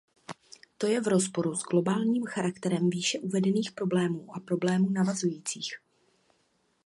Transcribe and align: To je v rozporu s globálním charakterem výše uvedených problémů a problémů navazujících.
To 0.77 0.87
je 0.87 1.01
v 1.01 1.07
rozporu 1.07 1.55
s 1.55 1.63
globálním 1.63 2.25
charakterem 2.25 2.89
výše 2.89 3.19
uvedených 3.19 3.71
problémů 3.71 4.35
a 4.35 4.39
problémů 4.39 4.89
navazujících. 4.89 5.73